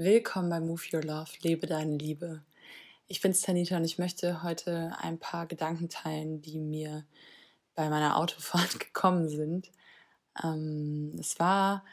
Willkommen 0.00 0.48
bei 0.48 0.60
Move 0.60 0.80
Your 0.92 1.02
Love, 1.02 1.32
lebe 1.42 1.66
deine 1.66 1.96
Liebe. 1.96 2.44
Ich 3.08 3.20
bin's 3.20 3.40
Tanita 3.40 3.78
und 3.78 3.84
ich 3.84 3.98
möchte 3.98 4.44
heute 4.44 4.92
ein 5.00 5.18
paar 5.18 5.46
Gedanken 5.46 5.88
teilen, 5.88 6.40
die 6.40 6.56
mir 6.60 7.04
bei 7.74 7.90
meiner 7.90 8.16
Autofahrt 8.16 8.78
gekommen 8.78 9.28
sind. 9.28 9.72
Ähm, 10.40 11.16
es 11.18 11.40
war 11.40 11.84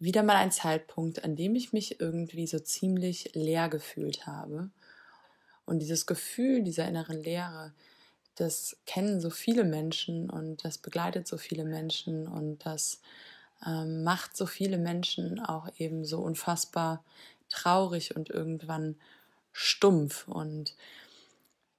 wieder 0.00 0.24
mal 0.24 0.34
ein 0.34 0.50
Zeitpunkt, 0.50 1.22
an 1.22 1.36
dem 1.36 1.54
ich 1.54 1.72
mich 1.72 2.00
irgendwie 2.00 2.48
so 2.48 2.58
ziemlich 2.58 3.30
leer 3.34 3.68
gefühlt 3.68 4.26
habe. 4.26 4.70
Und 5.66 5.78
dieses 5.78 6.06
Gefühl 6.06 6.64
dieser 6.64 6.88
inneren 6.88 7.22
Leere, 7.22 7.74
das 8.34 8.76
kennen 8.86 9.20
so 9.20 9.30
viele 9.30 9.62
Menschen 9.62 10.30
und 10.30 10.64
das 10.64 10.78
begleitet 10.78 11.28
so 11.28 11.36
viele 11.36 11.64
Menschen 11.64 12.26
und 12.26 12.66
das 12.66 13.00
ähm, 13.66 14.02
macht 14.04 14.36
so 14.36 14.46
viele 14.46 14.78
Menschen 14.78 15.40
auch 15.40 15.68
eben 15.78 16.04
so 16.04 16.20
unfassbar 16.20 17.04
traurig 17.48 18.16
und 18.16 18.30
irgendwann 18.30 18.96
stumpf. 19.52 20.28
Und 20.28 20.74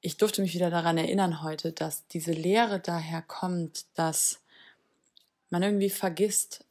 ich 0.00 0.16
durfte 0.16 0.42
mich 0.42 0.54
wieder 0.54 0.70
daran 0.70 0.98
erinnern 0.98 1.42
heute, 1.42 1.72
dass 1.72 2.06
diese 2.08 2.32
Lehre 2.32 2.80
daher 2.80 3.22
kommt, 3.22 3.86
dass 3.94 4.40
man 5.50 5.62
irgendwie 5.62 5.90
vergisst, 5.90 6.64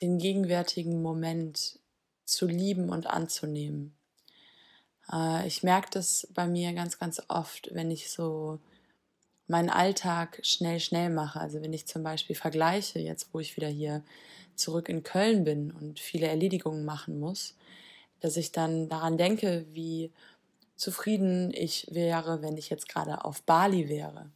den 0.00 0.18
gegenwärtigen 0.18 1.02
Moment 1.02 1.78
zu 2.24 2.46
lieben 2.46 2.88
und 2.88 3.06
anzunehmen. 3.06 3.94
Äh, 5.12 5.46
ich 5.46 5.62
merke 5.62 5.88
das 5.90 6.28
bei 6.34 6.46
mir 6.46 6.72
ganz, 6.72 6.98
ganz 6.98 7.22
oft, 7.28 7.70
wenn 7.72 7.90
ich 7.90 8.10
so 8.10 8.58
meinen 9.46 9.70
Alltag 9.70 10.40
schnell, 10.42 10.80
schnell 10.80 11.10
mache. 11.10 11.40
Also 11.40 11.62
wenn 11.62 11.72
ich 11.72 11.86
zum 11.86 12.02
Beispiel 12.02 12.36
vergleiche, 12.36 12.98
jetzt 12.98 13.28
wo 13.32 13.40
ich 13.40 13.56
wieder 13.56 13.68
hier 13.68 14.02
zurück 14.56 14.88
in 14.88 15.02
Köln 15.02 15.44
bin 15.44 15.70
und 15.70 16.00
viele 16.00 16.28
Erledigungen 16.28 16.84
machen 16.84 17.18
muss, 17.18 17.54
dass 18.20 18.36
ich 18.36 18.52
dann 18.52 18.88
daran 18.88 19.18
denke, 19.18 19.66
wie 19.72 20.10
zufrieden 20.76 21.52
ich 21.52 21.86
wäre, 21.90 22.42
wenn 22.42 22.56
ich 22.56 22.70
jetzt 22.70 22.88
gerade 22.88 23.24
auf 23.24 23.42
Bali 23.42 23.88
wäre. 23.88 24.30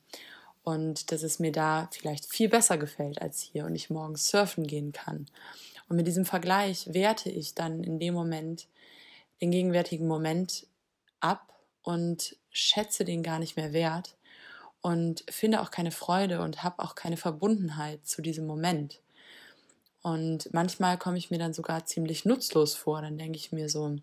Und 0.63 1.11
dass 1.13 1.23
es 1.23 1.39
mir 1.39 1.53
da 1.53 1.89
vielleicht 1.93 2.27
viel 2.27 2.51
besser 2.51 2.77
gefällt 2.77 3.23
als 3.23 3.41
hier 3.41 3.65
und 3.65 3.75
ich 3.75 3.89
morgens 3.89 4.29
surfen 4.29 4.67
gehen 4.67 4.93
kann. 4.93 5.27
Und 5.89 5.97
mit 5.97 6.07
diesem 6.07 6.27
Vergleich 6.27 6.93
werte 6.93 7.31
ich 7.31 7.55
dann 7.55 7.83
in 7.83 7.99
dem 7.99 8.13
Moment 8.13 8.67
den 9.41 9.51
gegenwärtigen 9.51 10.07
Moment 10.07 10.67
ab 11.21 11.55
und 11.83 12.37
schätze 12.51 13.07
den 13.07 13.23
gar 13.23 13.39
nicht 13.39 13.57
mehr 13.57 13.73
wert 13.73 14.18
und 14.81 15.25
finde 15.31 15.61
auch 15.61 15.71
keine 15.71 15.91
Freude 15.91 16.41
und 16.41 16.63
habe 16.63 16.83
auch 16.83 16.95
keine 16.95 17.17
Verbundenheit 17.17 18.07
zu 18.07 18.23
diesem 18.23 18.47
Moment. 18.47 19.01
Und 20.03 20.53
manchmal 20.53 20.97
komme 20.99 21.19
ich 21.19 21.31
mir 21.31 21.39
dann 21.39 21.53
sogar 21.53 21.85
ziemlich 21.85 22.25
nutzlos 22.25 22.75
vor. 22.75 23.03
Dann 23.03 23.19
denke 23.19 23.37
ich 23.37 23.53
mir 23.53 23.69
so, 23.69 23.97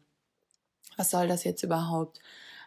was 0.97 1.09
soll 1.09 1.27
das 1.27 1.43
jetzt 1.43 1.63
überhaupt? 1.63 2.19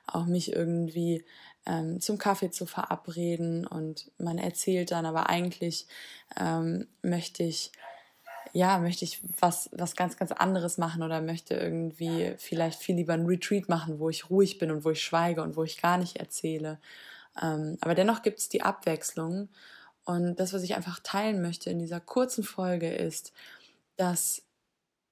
Auch 0.07 0.25
mich 0.25 0.53
irgendwie 0.53 1.25
ähm, 1.67 2.01
zum 2.01 2.19
Kaffee 2.19 2.51
zu 2.51 2.67
verabreden 2.67 3.67
und 3.67 4.11
man 4.19 4.39
erzählt 4.39 4.91
dann, 4.91 5.05
aber 5.05 5.29
eigentlich 5.29 5.87
ähm, 6.39 6.89
möchte 7.03 7.43
ich 7.43 7.73
ja, 8.53 8.79
möchte 8.79 9.05
ich 9.05 9.21
was, 9.41 9.69
was 9.73 9.95
ganz, 9.95 10.17
ganz 10.17 10.33
anderes 10.33 10.79
machen 10.79 11.03
oder 11.03 11.21
möchte 11.21 11.55
irgendwie 11.55 12.35
vielleicht 12.39 12.81
viel 12.81 12.97
lieber 12.97 13.13
ein 13.13 13.27
Retreat 13.27 13.69
machen, 13.69 13.99
wo 13.99 14.09
ich 14.09 14.31
ruhig 14.31 14.59
bin 14.59 14.71
und 14.71 14.85
wo 14.85 14.91
ich 14.91 15.03
schweige 15.03 15.43
und 15.43 15.57
wo 15.57 15.65
ich 15.65 15.81
gar 15.81 15.99
nicht 15.99 16.17
erzähle. 16.17 16.79
Ähm, 17.41 17.79
aber 17.81 17.95
dennoch 17.95 18.23
gibt 18.23 18.39
es 18.39 18.49
die 18.49 18.63
Abwechslung 18.63 19.49
und 20.05 20.37
das, 20.41 20.53
was 20.53 20.63
ich 20.63 20.75
einfach 20.75 21.01
teilen 21.01 21.43
möchte 21.43 21.71
in 21.71 21.79
dieser 21.79 22.01
kurzen 22.01 22.43
Folge, 22.43 22.93
ist, 22.93 23.33
dass 23.97 24.43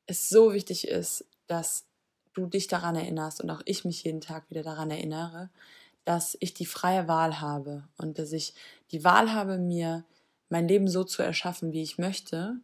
es 0.07 0.29
so 0.29 0.53
wichtig 0.53 0.89
ist, 0.89 1.25
dass 1.47 1.85
du 2.33 2.47
dich 2.47 2.69
daran 2.69 2.97
erinnerst 2.97 3.41
und 3.41 3.51
auch 3.51 3.63
ich 3.65 3.85
mich 3.85 4.05
jeden 4.05 4.21
Tag 4.21 4.49
wieder 4.51 4.63
daran 4.63 4.91
erinnere, 4.91 5.51
dass 6.05 6.37
ich 6.41 6.55
die 6.55 6.67
freie 6.67 7.09
Wahl 7.09 7.41
habe 7.41 7.85
und 7.99 8.19
dass 8.19 8.33
ich 8.33 8.55
die 8.93 9.05
Wahl 9.05 9.33
habe, 9.33 9.59
mir 9.59 10.05
mein 10.49 10.69
Leben 10.69 10.89
so 10.89 11.03
zu 11.05 11.23
erschaffen, 11.23 11.73
wie 11.73 11.83
ich 11.83 11.99
möchte 11.99 12.57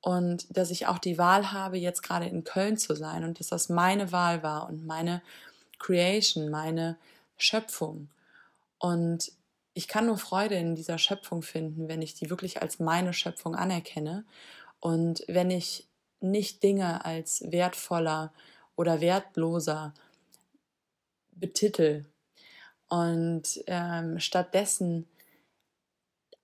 und 0.00 0.46
dass 0.56 0.70
ich 0.70 0.86
auch 0.86 0.98
die 0.98 1.18
Wahl 1.18 1.52
habe, 1.52 1.78
jetzt 1.78 2.02
gerade 2.02 2.26
in 2.26 2.44
Köln 2.44 2.76
zu 2.76 2.94
sein 2.94 3.24
und 3.24 3.40
dass 3.40 3.48
das 3.48 3.68
meine 3.68 4.12
Wahl 4.12 4.42
war 4.42 4.68
und 4.68 4.86
meine 4.86 5.22
Creation, 5.78 6.50
meine 6.50 6.96
Schöpfung. 7.36 8.08
Und 8.78 9.32
ich 9.74 9.88
kann 9.88 10.06
nur 10.06 10.18
Freude 10.18 10.54
in 10.54 10.74
dieser 10.74 10.98
Schöpfung 10.98 11.42
finden, 11.42 11.88
wenn 11.88 12.02
ich 12.02 12.14
die 12.14 12.30
wirklich 12.30 12.62
als 12.62 12.78
meine 12.78 13.12
Schöpfung 13.12 13.54
anerkenne 13.54 14.24
und 14.80 15.24
wenn 15.26 15.50
ich 15.50 15.88
nicht 16.20 16.62
Dinge 16.62 17.04
als 17.04 17.42
wertvoller 17.50 18.32
oder 18.76 19.00
wertloser 19.00 19.94
betitel 21.32 22.04
und 22.88 23.62
ähm, 23.66 24.20
stattdessen 24.20 25.06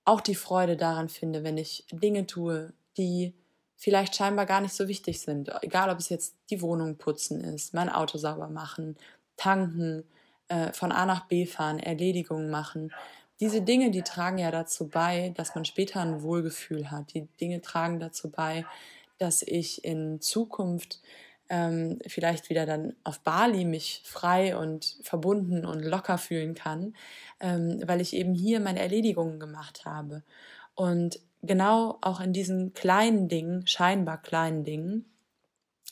auch 0.04 0.20
die 0.20 0.34
Freude 0.34 0.76
daran 0.76 1.08
finde, 1.08 1.44
wenn 1.44 1.56
ich 1.56 1.86
Dinge 1.92 2.26
tue, 2.26 2.72
die 2.96 3.34
vielleicht 3.76 4.16
scheinbar 4.16 4.46
gar 4.46 4.60
nicht 4.60 4.74
so 4.74 4.88
wichtig 4.88 5.20
sind. 5.20 5.50
Egal, 5.62 5.88
ob 5.90 5.98
es 5.98 6.08
jetzt 6.08 6.34
die 6.50 6.60
Wohnung 6.60 6.96
putzen 6.96 7.42
ist, 7.42 7.74
mein 7.74 7.88
Auto 7.88 8.18
sauber 8.18 8.48
machen, 8.48 8.96
tanken, 9.36 10.04
äh, 10.50 10.72
von 10.72 10.92
A 10.92 11.06
nach 11.06 11.26
B 11.26 11.46
fahren, 11.46 11.78
Erledigungen 11.78 12.50
machen, 12.50 12.92
diese 13.40 13.62
Dinge, 13.62 13.90
die 13.90 14.02
tragen 14.02 14.36
ja 14.36 14.50
dazu 14.50 14.88
bei, 14.88 15.32
dass 15.34 15.54
man 15.54 15.64
später 15.64 16.00
ein 16.00 16.22
Wohlgefühl 16.22 16.90
hat. 16.90 17.14
Die 17.14 17.26
Dinge 17.40 17.62
tragen 17.62 17.98
dazu 17.98 18.30
bei, 18.30 18.66
dass 19.16 19.40
ich 19.40 19.82
in 19.82 20.20
Zukunft 20.20 21.00
ähm, 21.48 21.98
vielleicht 22.06 22.50
wieder 22.50 22.66
dann 22.66 22.94
auf 23.02 23.20
Bali 23.20 23.64
mich 23.64 24.02
frei 24.04 24.56
und 24.56 24.98
verbunden 25.02 25.64
und 25.64 25.80
locker 25.82 26.18
fühlen 26.18 26.54
kann, 26.54 26.94
ähm, 27.40 27.80
weil 27.86 28.02
ich 28.02 28.14
eben 28.14 28.34
hier 28.34 28.60
meine 28.60 28.80
Erledigungen 28.80 29.40
gemacht 29.40 29.86
habe. 29.86 30.22
Und 30.74 31.18
genau 31.42 31.96
auch 32.02 32.20
in 32.20 32.34
diesen 32.34 32.74
kleinen 32.74 33.28
Dingen, 33.28 33.66
scheinbar 33.66 34.20
kleinen 34.20 34.64
Dingen, 34.64 35.06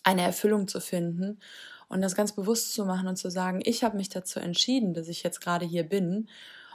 eine 0.04 0.22
Erfüllung 0.22 0.68
zu 0.68 0.80
finden 0.80 1.38
und 1.88 2.02
das 2.02 2.14
ganz 2.14 2.32
bewusst 2.32 2.74
zu 2.74 2.84
machen 2.84 3.08
und 3.08 3.16
zu 3.16 3.30
sagen, 3.30 3.60
ich 3.64 3.84
habe 3.84 3.96
mich 3.96 4.08
dazu 4.08 4.40
entschieden, 4.40 4.94
dass 4.94 5.08
ich 5.08 5.22
jetzt 5.22 5.40
gerade 5.40 5.66
hier 5.66 5.84
bin 5.84 6.28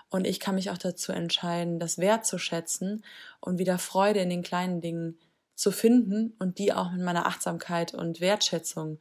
und 0.10 0.28
ich 0.28 0.40
kann 0.40 0.56
mich 0.56 0.70
auch 0.70 0.78
dazu 0.78 1.12
entscheiden, 1.12 1.80
das 1.80 1.98
wertzuschätzen 1.98 3.04
und 3.40 3.58
wieder 3.58 3.78
Freude 3.80 4.20
in 4.20 4.30
den 4.30 4.44
kleinen 4.44 4.82
Dingen 4.82 5.18
zu 5.56 5.72
finden 5.72 6.36
und 6.40 6.58
die 6.58 6.74
auch 6.74 6.92
mit 6.92 7.02
meiner 7.02 7.26
Achtsamkeit 7.28 7.94
und 7.94 8.22
Wertschätzung 8.22 9.00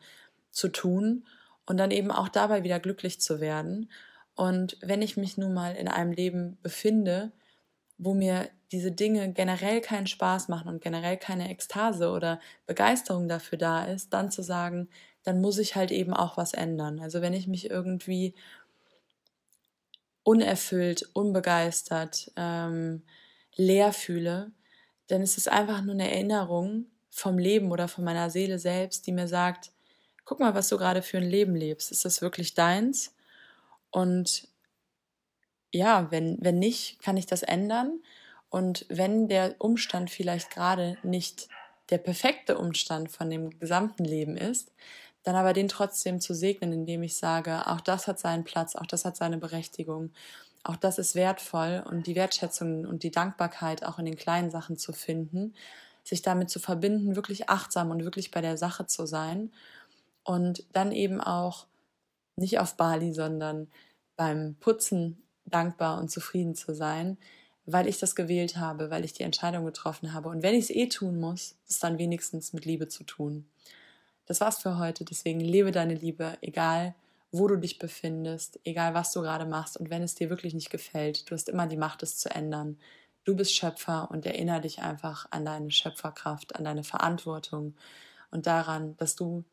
zu 0.51 0.69
tun 0.69 1.27
und 1.67 1.77
dann 1.79 1.91
eben 1.91 2.11
auch 2.11 2.29
dabei 2.29 2.65
wieder 2.65 2.81
glücklich 2.81 3.21
zu 3.21 3.41
werden. 3.41 3.91
Und 4.35 4.77
wenn 4.81 5.03
ich 5.03 5.17
mich 5.17 5.39
nun 5.39 5.55
mal 5.55 5.75
in 5.77 5.89
einem 5.89 6.13
Leben 6.13 6.59
befinde, 6.63 7.33
wo 7.99 8.15
mir 8.15 8.49
diese 8.73 8.91
Dinge 8.91 9.33
generell 9.33 9.81
keinen 9.81 10.07
Spaß 10.07 10.49
machen 10.49 10.69
und 10.69 10.83
generell 10.83 11.19
keine 11.19 11.51
Ekstase 11.51 12.11
oder 12.11 12.41
Begeisterung 12.67 13.29
dafür 13.29 13.59
da 13.59 13.85
ist, 13.85 14.13
dann 14.13 14.31
zu 14.31 14.43
sagen, 14.43 14.89
dann 15.25 15.41
muss 15.41 15.59
ich 15.59 15.77
halt 15.77 15.91
eben 15.91 16.15
auch 16.15 16.37
was 16.37 16.53
ändern. 16.53 17.01
Also 17.01 17.23
wenn 17.23 17.33
ich 17.33 17.47
mich 17.47 17.71
irgendwie 17.71 18.35
unerfüllt, 20.25 21.09
unbegeistert, 21.15 22.33
ähm, 22.37 23.03
leer 23.55 23.93
fühle, 23.93 24.53
dann 25.09 25.23
ist 25.23 25.39
es 25.39 25.49
einfach 25.49 25.83
nur 25.83 25.95
eine 25.95 26.11
Erinnerung 26.11 26.87
vom 27.11 27.39
Leben 27.39 27.71
oder 27.71 27.89
von 27.89 28.05
meiner 28.05 28.31
Seele 28.31 28.59
selbst, 28.59 29.07
die 29.07 29.13
mir 29.13 29.29
sagt, 29.29 29.73
guck 30.25 30.41
mal, 30.41 30.55
was 30.55 30.69
du 30.69 30.79
gerade 30.79 31.03
für 31.03 31.19
ein 31.19 31.29
Leben 31.29 31.55
lebst. 31.55 31.91
Ist 31.91 32.05
das 32.05 32.23
wirklich 32.23 32.55
deins? 32.55 33.15
Und 33.91 34.49
ja, 35.73 36.11
wenn, 36.11 36.39
wenn 36.41 36.59
nicht, 36.59 37.01
kann 37.01 37.17
ich 37.17 37.27
das 37.27 37.43
ändern. 37.43 38.01
Und 38.49 38.87
wenn 38.89 39.29
der 39.29 39.57
Umstand 39.59 40.11
vielleicht 40.11 40.51
gerade 40.51 40.97
nicht 41.03 41.49
der 41.91 41.99
perfekte 41.99 42.59
Umstand 42.59 43.11
von 43.11 43.29
dem 43.29 43.59
gesamten 43.59 44.05
Leben 44.05 44.37
ist, 44.37 44.73
dann 45.23 45.37
aber 45.37 45.53
den 45.53 45.69
trotzdem 45.69 46.21
zu 46.21 46.35
segnen, 46.35 46.73
indem 46.73 47.03
ich 47.03 47.17
sage, 47.17 47.67
auch 47.67 47.81
das 47.81 48.07
hat 48.09 48.19
seinen 48.19 48.45
Platz, 48.45 48.75
auch 48.75 48.87
das 48.87 49.05
hat 49.05 49.17
seine 49.17 49.39
Berechtigung, 49.39 50.11
auch 50.65 50.77
das 50.77 50.99
ist 50.99 51.15
wertvoll 51.15 51.83
und 51.89 52.07
die 52.07 52.15
Wertschätzung 52.15 52.87
und 52.87 53.03
die 53.03 53.11
Dankbarkeit 53.11 53.85
auch 53.85 53.99
in 53.99 54.05
den 54.05 54.17
kleinen 54.17 54.51
Sachen 54.51 54.77
zu 54.77 54.93
finden, 54.93 55.55
sich 56.05 56.23
damit 56.23 56.51
zu 56.51 56.59
verbinden, 56.61 57.17
wirklich 57.17 57.49
achtsam 57.49 57.91
und 57.91 58.05
wirklich 58.05 58.31
bei 58.31 58.41
der 58.41 58.57
Sache 58.57 58.87
zu 58.87 59.07
sein 59.07 59.53
und 60.25 60.65
dann 60.73 60.93
eben 60.93 61.21
auch 61.21 61.67
nicht 62.37 62.59
auf 62.59 62.77
Bali, 62.77 63.13
sondern 63.13 63.69
beim 64.17 64.57
Putzen 64.61 65.23
dankbar 65.47 65.99
und 66.01 66.11
zufrieden 66.11 66.55
zu 66.55 66.75
sein, 66.75 67.19
weil 67.67 67.87
ich 67.87 67.99
das 67.99 68.15
gewählt 68.17 68.57
habe, 68.57 68.91
weil 68.91 69.05
ich 69.05 69.13
die 69.13 69.23
Entscheidung 69.23 69.65
getroffen 69.65 70.13
habe. 70.13 70.29
Und 70.29 70.43
wenn 70.43 70.55
ich 70.55 70.65
es 70.65 70.71
eh 70.71 70.89
tun 70.89 71.21
muss, 71.21 71.57
es 71.69 71.79
dann 71.79 71.99
wenigstens 71.99 72.53
mit 72.53 72.65
Liebe 72.65 72.89
zu 72.89 73.05
tun 73.05 73.47
das 74.27 74.41
war's 74.41 74.63
für 74.63 74.79
heute. 74.79 75.05
Deswegen 75.05 75.41
lebe 75.41 75.71
deine 75.73 75.95
Liebe, 75.95 76.37
egal 76.41 76.95
wo 77.33 77.49
du 77.49 77.57
dich 77.57 77.79
befindest, 77.79 78.61
egal 78.65 78.93
was 78.95 79.13
du 79.13 79.23
gerade 79.23 79.47
machst. 79.47 79.79
Und 79.79 79.89
wenn 79.91 80.03
es 80.03 80.15
dir 80.15 80.29
wirklich 80.29 80.53
nicht 80.55 80.71
gefällt, 80.71 81.31
du 81.31 81.35
hast 81.35 81.49
immer 81.49 81.67
die 81.67 81.79
Macht, 81.79 82.03
es 82.03 82.19
zu 82.19 82.31
ändern. 82.31 82.79
Du 83.25 83.35
bist 83.35 83.55
Schöpfer 83.55 84.11
und 84.11 84.27
erinnere 84.27 84.61
dich 84.61 84.81
einfach 84.81 85.27
an 85.31 85.45
deine 85.47 85.71
Schöpferkraft, 85.71 86.57
an 86.57 86.65
deine 86.65 86.85
Verantwortung 86.85 87.75
und 88.31 88.47
daran, 88.47 88.97
dass 88.99 89.17
du 89.17 89.45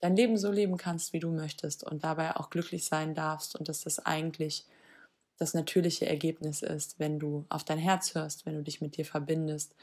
dein 0.00 0.16
Leben 0.16 0.36
so 0.36 0.50
leben 0.50 0.76
kannst, 0.76 1.12
wie 1.12 1.20
du 1.20 1.30
möchtest 1.30 1.84
und 1.84 2.04
dabei 2.04 2.36
auch 2.36 2.50
glücklich 2.50 2.84
sein 2.84 3.14
darfst 3.14 3.56
und 3.56 3.68
dass 3.68 3.82
das 3.82 4.00
eigentlich 4.00 4.66
das 5.38 5.54
natürliche 5.54 6.06
Ergebnis 6.06 6.62
ist, 6.62 6.98
wenn 6.98 7.18
du 7.18 7.46
auf 7.48 7.64
dein 7.64 7.78
Herz 7.78 8.14
hörst, 8.14 8.44
wenn 8.44 8.54
du 8.54 8.62
dich 8.62 8.80
mit 8.80 8.96
dir 8.96 9.04
verbindest 9.04 9.74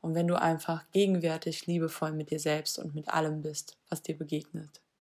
und 0.00 0.14
wenn 0.14 0.28
du 0.28 0.40
einfach 0.40 0.90
gegenwärtig 0.92 1.66
liebevoll 1.66 2.12
mit 2.12 2.30
dir 2.30 2.40
selbst 2.40 2.78
und 2.78 2.94
mit 2.94 3.08
allem 3.08 3.42
bist, 3.42 3.78
was 3.88 4.02
dir 4.02 4.16
begegnet. 4.16 4.80